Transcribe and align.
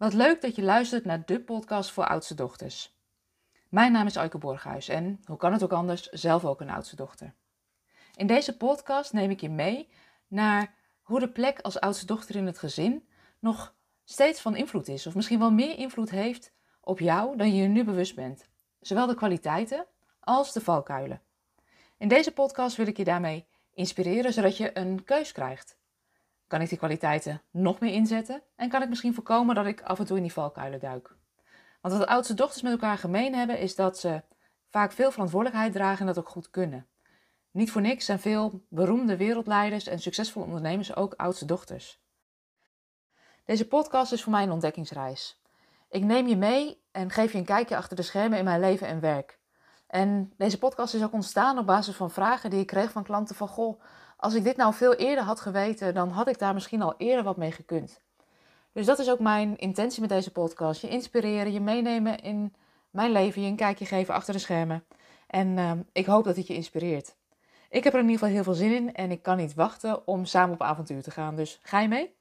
Wat 0.00 0.12
leuk 0.12 0.40
dat 0.40 0.56
je 0.56 0.62
luistert 0.62 1.04
naar 1.04 1.26
de 1.26 1.40
podcast 1.40 1.90
voor 1.90 2.06
oudste 2.06 2.34
dochters. 2.34 2.96
Mijn 3.68 3.92
naam 3.92 4.06
is 4.06 4.16
Aike 4.16 4.38
Borghuis 4.38 4.88
en, 4.88 5.20
hoe 5.24 5.36
kan 5.36 5.52
het 5.52 5.62
ook 5.62 5.72
anders, 5.72 6.08
zelf 6.08 6.44
ook 6.44 6.60
een 6.60 6.70
oudste 6.70 6.96
dochter. 6.96 7.34
In 8.14 8.26
deze 8.26 8.56
podcast 8.56 9.12
neem 9.12 9.30
ik 9.30 9.40
je 9.40 9.48
mee 9.48 9.88
naar 10.28 10.74
hoe 11.02 11.20
de 11.20 11.28
plek 11.28 11.60
als 11.60 11.80
oudste 11.80 12.06
dochter 12.06 12.36
in 12.36 12.46
het 12.46 12.58
gezin 12.58 13.08
nog 13.38 13.74
steeds 14.04 14.40
van 14.40 14.56
invloed 14.56 14.88
is, 14.88 15.06
of 15.06 15.14
misschien 15.14 15.38
wel 15.38 15.52
meer 15.52 15.78
invloed 15.78 16.10
heeft 16.10 16.52
op 16.80 16.98
jou 16.98 17.36
dan 17.36 17.54
je 17.54 17.62
je 17.62 17.68
nu 17.68 17.84
bewust 17.84 18.14
bent. 18.14 18.48
Zowel 18.80 19.06
de 19.06 19.14
kwaliteiten 19.14 19.86
als 20.20 20.52
de 20.52 20.60
valkuilen. 20.60 21.22
In 21.98 22.08
deze 22.08 22.32
podcast 22.32 22.76
wil 22.76 22.86
ik 22.86 22.96
je 22.96 23.04
daarmee 23.04 23.46
inspireren 23.74 24.32
zodat 24.32 24.56
je 24.56 24.78
een 24.78 25.04
keus 25.04 25.32
krijgt. 25.32 25.78
Kan 26.50 26.60
ik 26.60 26.68
die 26.68 26.78
kwaliteiten 26.78 27.42
nog 27.50 27.80
meer 27.80 27.92
inzetten? 27.92 28.42
En 28.56 28.68
kan 28.68 28.82
ik 28.82 28.88
misschien 28.88 29.14
voorkomen 29.14 29.54
dat 29.54 29.66
ik 29.66 29.82
af 29.82 29.98
en 29.98 30.06
toe 30.06 30.16
in 30.16 30.22
die 30.22 30.32
valkuilen 30.32 30.80
duik? 30.80 31.16
Want 31.80 31.94
wat 31.94 32.06
oudste 32.06 32.34
dochters 32.34 32.62
met 32.62 32.72
elkaar 32.72 32.98
gemeen 32.98 33.34
hebben, 33.34 33.58
is 33.58 33.74
dat 33.74 33.98
ze 33.98 34.22
vaak 34.68 34.92
veel 34.92 35.10
verantwoordelijkheid 35.10 35.72
dragen 35.72 36.00
en 36.00 36.06
dat 36.06 36.18
ook 36.18 36.28
goed 36.28 36.50
kunnen. 36.50 36.86
Niet 37.50 37.70
voor 37.70 37.80
niks 37.80 38.04
zijn 38.04 38.18
veel 38.18 38.64
beroemde 38.68 39.16
wereldleiders 39.16 39.86
en 39.86 39.98
succesvolle 39.98 40.46
ondernemers 40.46 40.96
ook 40.96 41.14
oudste 41.14 41.44
dochters. 41.44 42.00
Deze 43.44 43.68
podcast 43.68 44.12
is 44.12 44.22
voor 44.22 44.32
mij 44.32 44.42
een 44.42 44.52
ontdekkingsreis. 44.52 45.42
Ik 45.88 46.04
neem 46.04 46.26
je 46.26 46.36
mee 46.36 46.82
en 46.90 47.10
geef 47.10 47.32
je 47.32 47.38
een 47.38 47.44
kijkje 47.44 47.76
achter 47.76 47.96
de 47.96 48.02
schermen 48.02 48.38
in 48.38 48.44
mijn 48.44 48.60
leven 48.60 48.86
en 48.86 49.00
werk. 49.00 49.38
En 49.86 50.32
deze 50.36 50.58
podcast 50.58 50.94
is 50.94 51.02
ook 51.02 51.12
ontstaan 51.12 51.58
op 51.58 51.66
basis 51.66 51.96
van 51.96 52.10
vragen 52.10 52.50
die 52.50 52.60
ik 52.60 52.66
kreeg 52.66 52.90
van 52.90 53.02
klanten 53.02 53.36
van 53.36 53.48
goh, 53.48 53.82
als 54.20 54.34
ik 54.34 54.44
dit 54.44 54.56
nou 54.56 54.74
veel 54.74 54.94
eerder 54.94 55.24
had 55.24 55.40
geweten, 55.40 55.94
dan 55.94 56.08
had 56.08 56.28
ik 56.28 56.38
daar 56.38 56.54
misschien 56.54 56.82
al 56.82 56.94
eerder 56.96 57.24
wat 57.24 57.36
mee 57.36 57.52
gekund. 57.52 58.00
Dus 58.72 58.86
dat 58.86 58.98
is 58.98 59.10
ook 59.10 59.18
mijn 59.18 59.56
intentie 59.56 60.00
met 60.00 60.10
deze 60.10 60.32
podcast. 60.32 60.80
Je 60.80 60.88
inspireren, 60.88 61.52
je 61.52 61.60
meenemen 61.60 62.18
in 62.18 62.54
mijn 62.90 63.12
leven, 63.12 63.42
je 63.42 63.48
een 63.48 63.56
kijkje 63.56 63.86
geven 63.86 64.14
achter 64.14 64.32
de 64.32 64.38
schermen. 64.38 64.84
En 65.26 65.56
uh, 65.56 65.72
ik 65.92 66.06
hoop 66.06 66.24
dat 66.24 66.36
het 66.36 66.46
je 66.46 66.54
inspireert. 66.54 67.14
Ik 67.70 67.84
heb 67.84 67.92
er 67.92 67.98
in 67.98 68.08
ieder 68.08 68.18
geval 68.18 68.34
heel 68.34 68.44
veel 68.44 68.54
zin 68.54 68.72
in 68.72 68.94
en 68.94 69.10
ik 69.10 69.22
kan 69.22 69.36
niet 69.36 69.54
wachten 69.54 70.06
om 70.06 70.24
samen 70.24 70.54
op 70.54 70.62
avontuur 70.62 71.02
te 71.02 71.10
gaan. 71.10 71.36
Dus 71.36 71.60
ga 71.62 71.80
je 71.80 71.88
mee? 71.88 72.19